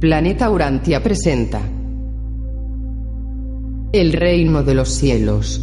Planeta 0.00 0.48
Urantia 0.48 1.02
presenta 1.02 1.60
El 3.92 4.14
reino 4.14 4.62
de 4.62 4.74
los 4.74 4.88
cielos. 4.88 5.60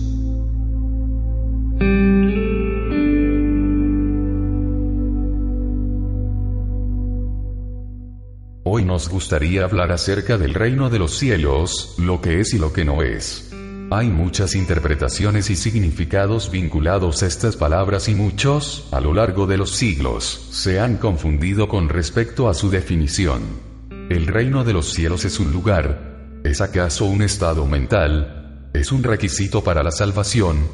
Hoy 8.64 8.86
nos 8.86 9.10
gustaría 9.10 9.64
hablar 9.64 9.92
acerca 9.92 10.38
del 10.38 10.54
reino 10.54 10.92
de 10.92 11.00
los 11.00 11.18
cielos, 11.18 11.96
lo 11.98 12.22
que 12.22 12.40
es 12.40 12.54
y 12.54 12.60
lo 12.60 12.72
que 12.72 12.86
no 12.86 13.02
es. 13.02 13.52
Hay 13.90 14.10
muchas 14.10 14.54
interpretaciones 14.54 15.50
y 15.50 15.56
significados 15.56 16.52
vinculados 16.52 17.24
a 17.24 17.26
estas 17.26 17.56
palabras 17.56 18.08
y 18.08 18.14
muchos, 18.14 18.88
a 18.92 19.02
lo 19.02 19.16
largo 19.16 19.48
de 19.48 19.58
los 19.58 19.72
siglos, 19.72 20.48
se 20.52 20.80
han 20.80 20.98
confundido 20.98 21.68
con 21.68 21.90
respecto 21.90 22.48
a 22.48 22.54
su 22.54 22.70
definición. 22.70 23.67
El 24.10 24.26
reino 24.26 24.64
de 24.64 24.72
los 24.72 24.94
cielos 24.94 25.26
es 25.26 25.38
un 25.38 25.52
lugar. 25.52 26.40
¿Es 26.46 26.62
acaso 26.62 27.04
un 27.04 27.22
estado 27.22 27.66
mental? 27.66 28.70
¿Es 28.74 28.94
un 28.94 29.04
requisito 29.04 29.66
para 29.66 29.84
la 29.84 29.92
salvación? 29.92 30.66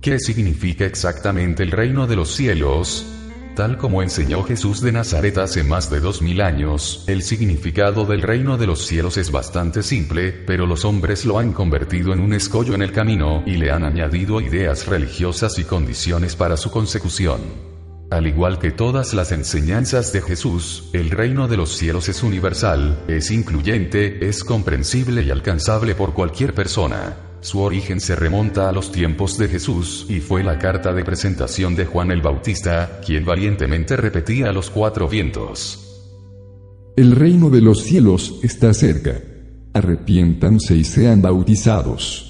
¿Qué 0.00 0.18
significa 0.18 0.86
exactamente 0.86 1.62
el 1.62 1.70
reino 1.70 2.08
de 2.08 2.16
los 2.16 2.34
cielos? 2.34 3.06
Tal 3.54 3.78
como 3.78 4.02
enseñó 4.02 4.42
Jesús 4.42 4.80
de 4.80 4.90
Nazaret 4.90 5.38
hace 5.38 5.62
más 5.62 5.88
de 5.88 6.00
dos 6.00 6.20
mil 6.20 6.40
años, 6.40 7.04
el 7.06 7.22
significado 7.22 8.06
del 8.06 8.22
reino 8.22 8.58
de 8.58 8.66
los 8.66 8.84
cielos 8.84 9.18
es 9.18 9.30
bastante 9.30 9.84
simple, 9.84 10.32
pero 10.32 10.66
los 10.66 10.84
hombres 10.84 11.24
lo 11.24 11.38
han 11.38 11.52
convertido 11.52 12.12
en 12.12 12.18
un 12.18 12.32
escollo 12.32 12.74
en 12.74 12.82
el 12.82 12.90
camino 12.90 13.44
y 13.46 13.52
le 13.52 13.70
han 13.70 13.84
añadido 13.84 14.40
ideas 14.40 14.88
religiosas 14.88 15.60
y 15.60 15.64
condiciones 15.64 16.34
para 16.34 16.56
su 16.56 16.72
consecución. 16.72 17.70
Al 18.10 18.26
igual 18.26 18.58
que 18.58 18.72
todas 18.72 19.14
las 19.14 19.30
enseñanzas 19.30 20.12
de 20.12 20.20
Jesús, 20.20 20.90
el 20.92 21.10
reino 21.10 21.46
de 21.46 21.56
los 21.56 21.70
cielos 21.70 22.08
es 22.08 22.24
universal, 22.24 23.04
es 23.06 23.30
incluyente, 23.30 24.28
es 24.28 24.42
comprensible 24.42 25.22
y 25.22 25.30
alcanzable 25.30 25.94
por 25.94 26.12
cualquier 26.12 26.52
persona. 26.52 27.16
Su 27.40 27.60
origen 27.60 28.00
se 28.00 28.16
remonta 28.16 28.68
a 28.68 28.72
los 28.72 28.90
tiempos 28.90 29.38
de 29.38 29.46
Jesús 29.46 30.06
y 30.08 30.18
fue 30.18 30.42
la 30.42 30.58
carta 30.58 30.92
de 30.92 31.04
presentación 31.04 31.76
de 31.76 31.86
Juan 31.86 32.10
el 32.10 32.20
Bautista, 32.20 33.00
quien 33.06 33.24
valientemente 33.24 33.96
repetía 33.96 34.48
a 34.48 34.52
los 34.52 34.70
cuatro 34.70 35.08
vientos. 35.08 35.86
El 36.96 37.12
reino 37.12 37.48
de 37.48 37.60
los 37.60 37.84
cielos 37.84 38.40
está 38.42 38.74
cerca. 38.74 39.22
Arrepiéntanse 39.72 40.74
y 40.74 40.82
sean 40.82 41.22
bautizados. 41.22 42.29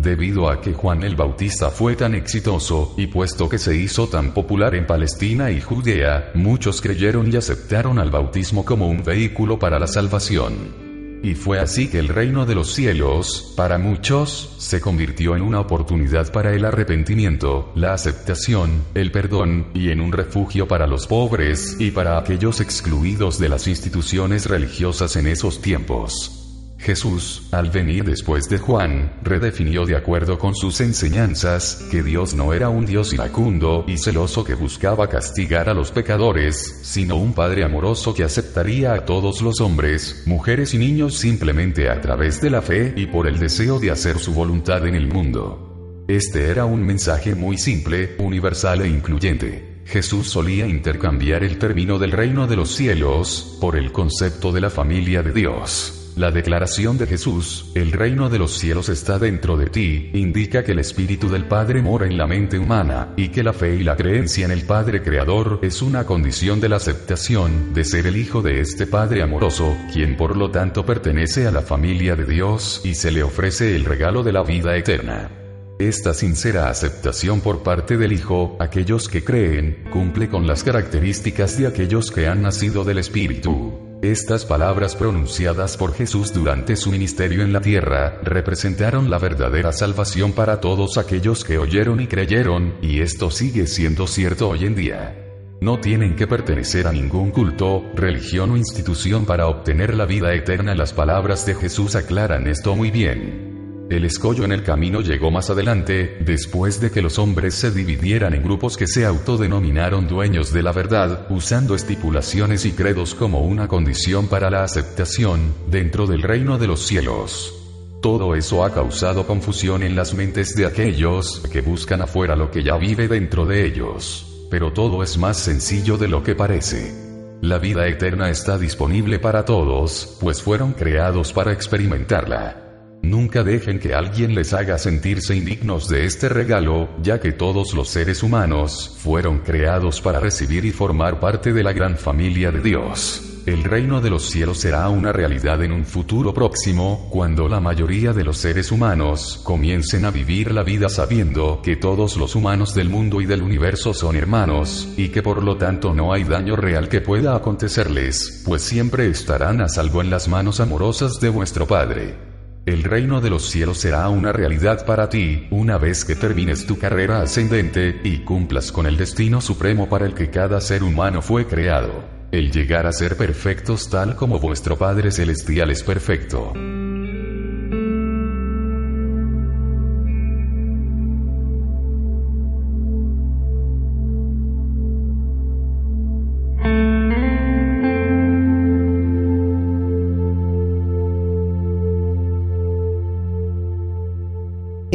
Debido 0.00 0.48
a 0.48 0.60
que 0.60 0.74
Juan 0.74 1.02
el 1.02 1.16
Bautista 1.16 1.70
fue 1.70 1.96
tan 1.96 2.14
exitoso, 2.14 2.94
y 2.96 3.08
puesto 3.08 3.48
que 3.48 3.58
se 3.58 3.74
hizo 3.74 4.06
tan 4.08 4.32
popular 4.32 4.76
en 4.76 4.86
Palestina 4.86 5.50
y 5.50 5.60
Judea, 5.60 6.30
muchos 6.34 6.80
creyeron 6.80 7.32
y 7.32 7.36
aceptaron 7.36 7.98
al 7.98 8.08
bautismo 8.08 8.64
como 8.64 8.88
un 8.88 9.02
vehículo 9.02 9.58
para 9.58 9.80
la 9.80 9.88
salvación. 9.88 11.18
Y 11.24 11.34
fue 11.34 11.58
así 11.58 11.88
que 11.88 11.98
el 11.98 12.06
reino 12.06 12.46
de 12.46 12.54
los 12.54 12.72
cielos, 12.72 13.52
para 13.56 13.76
muchos, 13.76 14.54
se 14.58 14.80
convirtió 14.80 15.34
en 15.34 15.42
una 15.42 15.58
oportunidad 15.58 16.30
para 16.30 16.54
el 16.54 16.64
arrepentimiento, 16.64 17.72
la 17.74 17.92
aceptación, 17.92 18.84
el 18.94 19.10
perdón, 19.10 19.66
y 19.74 19.90
en 19.90 20.00
un 20.00 20.12
refugio 20.12 20.68
para 20.68 20.86
los 20.86 21.08
pobres 21.08 21.74
y 21.80 21.90
para 21.90 22.18
aquellos 22.18 22.60
excluidos 22.60 23.40
de 23.40 23.48
las 23.48 23.66
instituciones 23.66 24.46
religiosas 24.46 25.16
en 25.16 25.26
esos 25.26 25.60
tiempos. 25.60 26.47
Jesús, 26.78 27.48
al 27.50 27.70
venir 27.70 28.04
después 28.04 28.48
de 28.48 28.58
Juan, 28.58 29.12
redefinió 29.22 29.84
de 29.84 29.96
acuerdo 29.96 30.38
con 30.38 30.54
sus 30.54 30.80
enseñanzas, 30.80 31.86
que 31.90 32.04
Dios 32.04 32.34
no 32.34 32.52
era 32.52 32.68
un 32.68 32.86
Dios 32.86 33.12
iracundo 33.12 33.84
y 33.88 33.98
celoso 33.98 34.44
que 34.44 34.54
buscaba 34.54 35.08
castigar 35.08 35.68
a 35.68 35.74
los 35.74 35.90
pecadores, 35.90 36.80
sino 36.82 37.16
un 37.16 37.34
Padre 37.34 37.64
amoroso 37.64 38.14
que 38.14 38.22
aceptaría 38.22 38.94
a 38.94 39.04
todos 39.04 39.42
los 39.42 39.60
hombres, 39.60 40.22
mujeres 40.26 40.72
y 40.72 40.78
niños 40.78 41.16
simplemente 41.16 41.90
a 41.90 42.00
través 42.00 42.40
de 42.40 42.50
la 42.50 42.62
fe 42.62 42.94
y 42.96 43.06
por 43.06 43.26
el 43.26 43.38
deseo 43.40 43.80
de 43.80 43.90
hacer 43.90 44.18
su 44.18 44.32
voluntad 44.32 44.86
en 44.86 44.94
el 44.94 45.08
mundo. 45.08 46.04
Este 46.06 46.48
era 46.48 46.64
un 46.64 46.82
mensaje 46.82 47.34
muy 47.34 47.58
simple, 47.58 48.14
universal 48.18 48.82
e 48.82 48.88
incluyente. 48.88 49.82
Jesús 49.84 50.30
solía 50.30 50.66
intercambiar 50.66 51.42
el 51.42 51.58
término 51.58 51.98
del 51.98 52.12
reino 52.12 52.46
de 52.46 52.56
los 52.56 52.70
cielos 52.70 53.58
por 53.60 53.76
el 53.76 53.90
concepto 53.90 54.52
de 54.52 54.60
la 54.60 54.70
familia 54.70 55.22
de 55.22 55.32
Dios. 55.32 55.97
La 56.18 56.32
declaración 56.32 56.98
de 56.98 57.06
Jesús, 57.06 57.70
el 57.76 57.92
reino 57.92 58.28
de 58.28 58.40
los 58.40 58.58
cielos 58.58 58.88
está 58.88 59.20
dentro 59.20 59.56
de 59.56 59.66
ti, 59.66 60.10
indica 60.14 60.64
que 60.64 60.72
el 60.72 60.80
Espíritu 60.80 61.28
del 61.28 61.44
Padre 61.44 61.80
mora 61.80 62.08
en 62.08 62.18
la 62.18 62.26
mente 62.26 62.58
humana, 62.58 63.12
y 63.16 63.28
que 63.28 63.44
la 63.44 63.52
fe 63.52 63.76
y 63.76 63.84
la 63.84 63.94
creencia 63.94 64.44
en 64.44 64.50
el 64.50 64.62
Padre 64.62 65.00
Creador 65.00 65.60
es 65.62 65.80
una 65.80 66.06
condición 66.06 66.60
de 66.60 66.70
la 66.70 66.76
aceptación 66.78 67.72
de 67.72 67.84
ser 67.84 68.08
el 68.08 68.16
Hijo 68.16 68.42
de 68.42 68.60
este 68.60 68.88
Padre 68.88 69.22
amoroso, 69.22 69.76
quien 69.92 70.16
por 70.16 70.36
lo 70.36 70.50
tanto 70.50 70.84
pertenece 70.84 71.46
a 71.46 71.52
la 71.52 71.62
familia 71.62 72.16
de 72.16 72.24
Dios 72.24 72.80
y 72.82 72.96
se 72.96 73.12
le 73.12 73.22
ofrece 73.22 73.76
el 73.76 73.84
regalo 73.84 74.24
de 74.24 74.32
la 74.32 74.42
vida 74.42 74.76
eterna. 74.76 75.30
Esta 75.78 76.14
sincera 76.14 76.68
aceptación 76.68 77.40
por 77.42 77.62
parte 77.62 77.96
del 77.96 78.10
Hijo, 78.10 78.56
aquellos 78.58 79.08
que 79.08 79.22
creen, 79.22 79.84
cumple 79.92 80.28
con 80.28 80.48
las 80.48 80.64
características 80.64 81.56
de 81.56 81.68
aquellos 81.68 82.10
que 82.10 82.26
han 82.26 82.42
nacido 82.42 82.82
del 82.82 82.98
Espíritu. 82.98 83.87
Estas 84.02 84.44
palabras 84.44 84.94
pronunciadas 84.94 85.76
por 85.76 85.92
Jesús 85.92 86.32
durante 86.32 86.76
su 86.76 86.92
ministerio 86.92 87.42
en 87.42 87.52
la 87.52 87.60
tierra, 87.60 88.20
representaron 88.22 89.10
la 89.10 89.18
verdadera 89.18 89.72
salvación 89.72 90.34
para 90.34 90.60
todos 90.60 90.98
aquellos 90.98 91.42
que 91.42 91.58
oyeron 91.58 92.00
y 92.00 92.06
creyeron, 92.06 92.74
y 92.80 93.00
esto 93.00 93.32
sigue 93.32 93.66
siendo 93.66 94.06
cierto 94.06 94.50
hoy 94.50 94.66
en 94.66 94.76
día. 94.76 95.16
No 95.60 95.80
tienen 95.80 96.14
que 96.14 96.28
pertenecer 96.28 96.86
a 96.86 96.92
ningún 96.92 97.32
culto, 97.32 97.82
religión 97.96 98.52
o 98.52 98.56
institución 98.56 99.26
para 99.26 99.48
obtener 99.48 99.94
la 99.94 100.06
vida 100.06 100.32
eterna. 100.32 100.76
Las 100.76 100.92
palabras 100.92 101.44
de 101.44 101.56
Jesús 101.56 101.96
aclaran 101.96 102.46
esto 102.46 102.76
muy 102.76 102.92
bien. 102.92 103.57
El 103.90 104.04
escollo 104.04 104.44
en 104.44 104.52
el 104.52 104.62
camino 104.62 105.00
llegó 105.00 105.30
más 105.30 105.48
adelante, 105.48 106.18
después 106.20 106.78
de 106.78 106.90
que 106.90 107.00
los 107.00 107.18
hombres 107.18 107.54
se 107.54 107.70
dividieran 107.70 108.34
en 108.34 108.42
grupos 108.42 108.76
que 108.76 108.86
se 108.86 109.06
autodenominaron 109.06 110.06
dueños 110.06 110.52
de 110.52 110.62
la 110.62 110.72
verdad, 110.72 111.26
usando 111.30 111.74
estipulaciones 111.74 112.66
y 112.66 112.72
credos 112.72 113.14
como 113.14 113.40
una 113.40 113.66
condición 113.66 114.28
para 114.28 114.50
la 114.50 114.62
aceptación, 114.62 115.54
dentro 115.70 116.06
del 116.06 116.20
reino 116.20 116.58
de 116.58 116.66
los 116.66 116.86
cielos. 116.86 117.54
Todo 118.02 118.34
eso 118.34 118.62
ha 118.62 118.74
causado 118.74 119.26
confusión 119.26 119.82
en 119.82 119.96
las 119.96 120.12
mentes 120.12 120.54
de 120.54 120.66
aquellos 120.66 121.40
que 121.50 121.62
buscan 121.62 122.02
afuera 122.02 122.36
lo 122.36 122.50
que 122.50 122.62
ya 122.62 122.76
vive 122.76 123.08
dentro 123.08 123.46
de 123.46 123.64
ellos. 123.64 124.46
Pero 124.50 124.70
todo 124.74 125.02
es 125.02 125.16
más 125.16 125.38
sencillo 125.38 125.96
de 125.96 126.08
lo 126.08 126.22
que 126.22 126.34
parece. 126.34 126.92
La 127.40 127.58
vida 127.58 127.86
eterna 127.86 128.28
está 128.28 128.58
disponible 128.58 129.18
para 129.18 129.46
todos, 129.46 130.18
pues 130.20 130.42
fueron 130.42 130.74
creados 130.74 131.32
para 131.32 131.52
experimentarla. 131.52 132.67
Nunca 133.08 133.42
dejen 133.42 133.78
que 133.78 133.94
alguien 133.94 134.34
les 134.34 134.52
haga 134.52 134.76
sentirse 134.76 135.34
indignos 135.34 135.88
de 135.88 136.04
este 136.04 136.28
regalo, 136.28 136.90
ya 137.02 137.18
que 137.18 137.32
todos 137.32 137.72
los 137.72 137.88
seres 137.88 138.22
humanos 138.22 138.98
fueron 138.98 139.38
creados 139.38 140.02
para 140.02 140.20
recibir 140.20 140.66
y 140.66 140.72
formar 140.72 141.18
parte 141.18 141.54
de 141.54 141.62
la 141.62 141.72
gran 141.72 141.96
familia 141.96 142.50
de 142.52 142.60
Dios. 142.60 143.22
El 143.46 143.64
reino 143.64 144.02
de 144.02 144.10
los 144.10 144.28
cielos 144.28 144.58
será 144.58 144.90
una 144.90 145.10
realidad 145.10 145.62
en 145.62 145.72
un 145.72 145.86
futuro 145.86 146.34
próximo, 146.34 147.08
cuando 147.10 147.48
la 147.48 147.60
mayoría 147.60 148.12
de 148.12 148.24
los 148.24 148.36
seres 148.36 148.70
humanos 148.70 149.40
comiencen 149.42 150.04
a 150.04 150.10
vivir 150.10 150.52
la 150.52 150.62
vida 150.62 150.90
sabiendo 150.90 151.62
que 151.62 151.76
todos 151.76 152.18
los 152.18 152.34
humanos 152.34 152.74
del 152.74 152.90
mundo 152.90 153.22
y 153.22 153.24
del 153.24 153.40
universo 153.40 153.94
son 153.94 154.16
hermanos, 154.16 154.86
y 154.98 155.08
que 155.08 155.22
por 155.22 155.42
lo 155.42 155.56
tanto 155.56 155.94
no 155.94 156.12
hay 156.12 156.24
daño 156.24 156.56
real 156.56 156.90
que 156.90 157.00
pueda 157.00 157.34
acontecerles, 157.34 158.42
pues 158.44 158.60
siempre 158.60 159.08
estarán 159.08 159.62
a 159.62 159.68
salvo 159.70 160.02
en 160.02 160.10
las 160.10 160.28
manos 160.28 160.60
amorosas 160.60 161.18
de 161.20 161.30
vuestro 161.30 161.66
Padre. 161.66 162.37
El 162.68 162.84
reino 162.84 163.22
de 163.22 163.30
los 163.30 163.48
cielos 163.48 163.78
será 163.78 164.10
una 164.10 164.30
realidad 164.30 164.84
para 164.84 165.08
ti, 165.08 165.46
una 165.50 165.78
vez 165.78 166.04
que 166.04 166.14
termines 166.14 166.66
tu 166.66 166.78
carrera 166.78 167.22
ascendente, 167.22 167.98
y 168.04 168.18
cumplas 168.24 168.72
con 168.72 168.84
el 168.84 168.98
destino 168.98 169.40
supremo 169.40 169.88
para 169.88 170.04
el 170.04 170.12
que 170.12 170.28
cada 170.28 170.60
ser 170.60 170.82
humano 170.82 171.22
fue 171.22 171.46
creado. 171.46 172.04
El 172.30 172.52
llegar 172.52 172.86
a 172.86 172.92
ser 172.92 173.16
perfectos 173.16 173.88
tal 173.88 174.16
como 174.16 174.38
vuestro 174.38 174.76
Padre 174.76 175.10
Celestial 175.10 175.70
es 175.70 175.82
perfecto. 175.82 176.52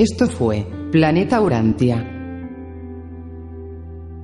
Esto 0.03 0.27
fue 0.27 0.67
Planeta 0.91 1.39
Urantia. 1.39 2.05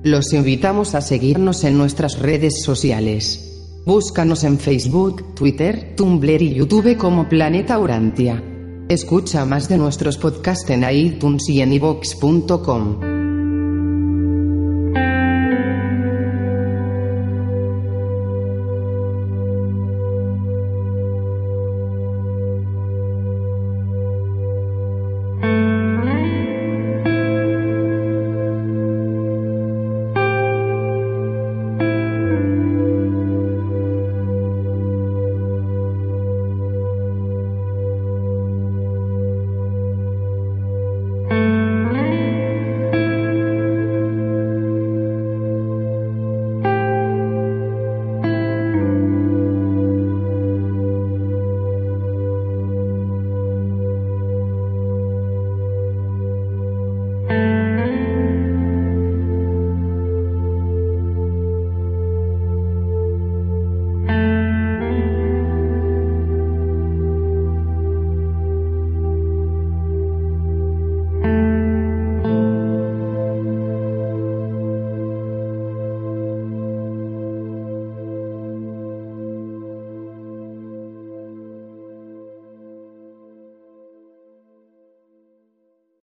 Los 0.02 0.34
invitamos 0.34 0.94
a 0.94 1.00
seguirnos 1.00 1.64
en 1.64 1.78
nuestras 1.78 2.18
redes 2.18 2.62
sociales. 2.62 3.80
Búscanos 3.86 4.44
en 4.44 4.58
Facebook, 4.58 5.34
Twitter, 5.34 5.94
Tumblr 5.96 6.42
y 6.42 6.52
YouTube 6.52 6.98
como 6.98 7.30
Planeta 7.30 7.78
Urantia. 7.78 8.44
Escucha 8.90 9.46
más 9.46 9.70
de 9.70 9.78
nuestros 9.78 10.18
podcasts 10.18 10.68
en 10.68 10.84
iTunes 10.84 11.48
y 11.48 11.62
en 11.62 11.72
iVoox.com. 11.72 13.09